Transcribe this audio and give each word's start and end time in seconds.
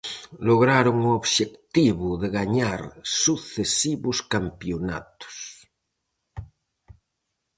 Lograron 0.47 0.97
o 1.09 1.11
obxectivo 1.21 2.09
de 2.21 2.27
gañar 2.37 2.81
sucesivos 3.23 4.17
campionatos. 4.33 5.37